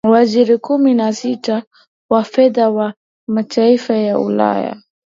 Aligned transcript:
waziri 0.09 0.57
kumi 0.57 0.93
na 0.93 1.13
sita 1.13 1.63
wafedha 2.09 2.69
wa 2.69 2.93
mataifay 3.27 4.05
ya 4.07 4.19
ulaya 4.19 4.77